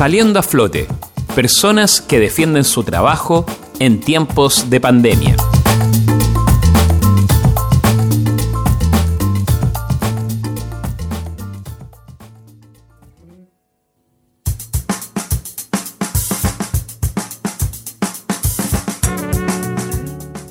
[0.00, 0.88] Saliendo a flote,
[1.34, 3.44] personas que defienden su trabajo
[3.78, 5.36] en tiempos de pandemia.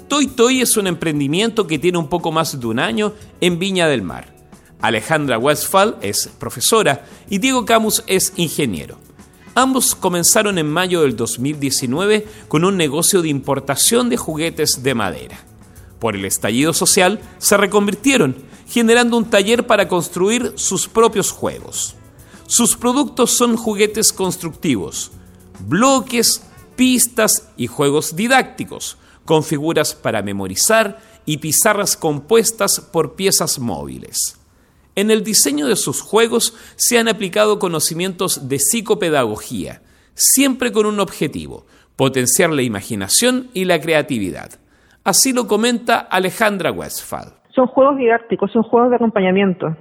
[0.08, 3.88] Toy Toy es un emprendimiento que tiene un poco más de un año en Viña
[3.88, 4.32] del Mar.
[4.80, 9.09] Alejandra Westphal es profesora y Diego Camus es ingeniero.
[9.60, 15.38] Ambos comenzaron en mayo del 2019 con un negocio de importación de juguetes de madera.
[16.00, 18.38] Por el estallido social se reconvirtieron,
[18.70, 21.96] generando un taller para construir sus propios juegos.
[22.48, 25.12] Sus productos son juguetes constructivos,
[25.68, 26.42] bloques,
[26.78, 28.96] pistas y juegos didácticos,
[29.26, 34.39] con figuras para memorizar y pizarras compuestas por piezas móviles.
[35.00, 39.80] En el diseño de sus juegos se han aplicado conocimientos de psicopedagogía,
[40.14, 41.64] siempre con un objetivo,
[41.96, 44.60] potenciar la imaginación y la creatividad.
[45.06, 47.28] Así lo comenta Alejandra Westphal.
[47.56, 49.74] Son juegos didácticos, son juegos de acompañamiento,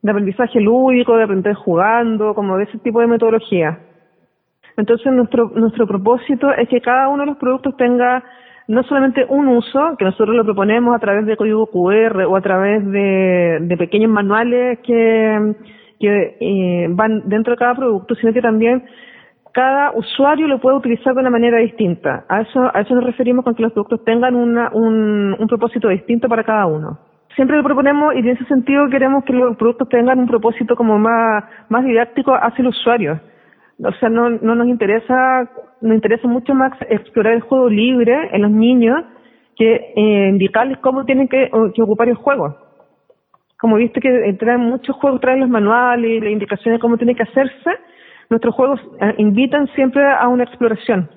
[0.00, 3.80] de aprendizaje lúdico, de aprender jugando, como de ese tipo de metodología.
[4.76, 8.22] Entonces nuestro, nuestro propósito es que cada uno de los productos tenga
[8.68, 12.40] no solamente un uso, que nosotros lo proponemos a través de código QR o a
[12.40, 15.54] través de, pequeños manuales que,
[16.00, 18.84] eh, van dentro de cada producto, sino que también
[19.52, 22.24] cada usuario lo puede utilizar de una manera distinta.
[22.28, 25.88] A eso, a eso nos referimos con que los productos tengan una, un, un propósito
[25.88, 26.98] distinto para cada uno.
[27.36, 30.98] Siempre lo proponemos y en ese sentido queremos que los productos tengan un propósito como
[30.98, 33.20] más, más didáctico hacia el usuario
[33.84, 38.42] o sea, no, no nos interesa, nos interesa mucho más explorar el juego libre en
[38.42, 39.04] los niños
[39.56, 42.56] que eh, indicarles cómo tienen que, ocupar el juego.
[43.58, 47.22] Como viste que traen muchos juegos, traen los manuales las indicaciones de cómo tiene que
[47.22, 47.70] hacerse,
[48.30, 51.10] nuestros juegos eh, invitan siempre a una exploración.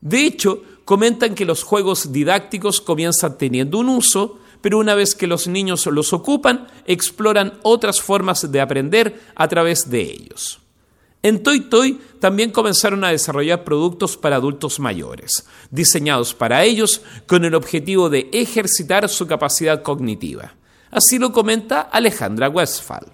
[0.00, 5.26] De hecho, comentan que los juegos didácticos comienzan teniendo un uso, pero una vez que
[5.26, 10.65] los niños los ocupan, exploran otras formas de aprender a través de ellos.
[11.26, 15.42] En Toy Toy también comenzaron a desarrollar productos para adultos mayores,
[15.72, 20.52] diseñados para ellos con el objetivo de ejercitar su capacidad cognitiva.
[20.92, 23.06] Así lo comenta Alejandra Westphal.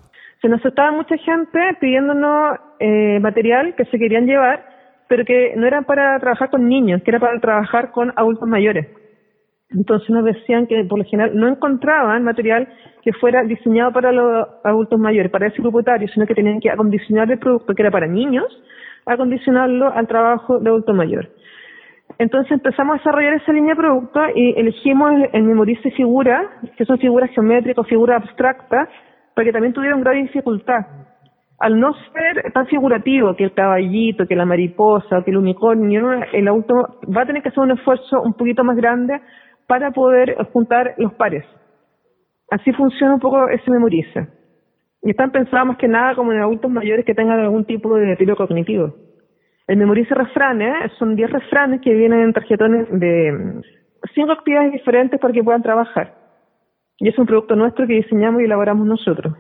[0.43, 4.63] Se nos estaba mucha gente pidiéndonos eh, material que se querían llevar,
[5.09, 8.89] pero que no era para trabajar con niños, que era para trabajar con adultos mayores.
[9.75, 12.69] Entonces nos decían que por lo general no encontraban material
[13.03, 16.71] que fuera diseñado para los adultos mayores, para ese grupo etario, sino que tenían que
[16.71, 18.47] acondicionar el producto que era para niños,
[19.07, 21.29] acondicionarlo al trabajo de adulto mayor.
[22.19, 26.99] Entonces empezamos a desarrollar esa línea de producto y elegimos el memorice figura, que son
[26.99, 28.89] figuras geométricas, figuras abstractas,
[29.35, 30.87] para que también tuvieran gran dificultad.
[31.59, 36.49] Al no ser tan figurativo que el caballito, que la mariposa, que el unicornio, el
[36.49, 39.21] adulto va a tener que hacer un esfuerzo un poquito más grande
[39.73, 41.47] para poder juntar los pares.
[42.51, 44.29] Así funciona un poco ese memoriza.
[45.03, 48.05] Y están pensados más que nada como en adultos mayores que tengan algún tipo de
[48.05, 48.95] deterioro cognitivo.
[49.67, 53.63] El memoriza refranes son 10 refranes que vienen en tarjetones de
[54.15, 56.19] cinco actividades diferentes para que puedan trabajar.
[56.99, 59.33] Y es un producto nuestro que diseñamos y elaboramos nosotros.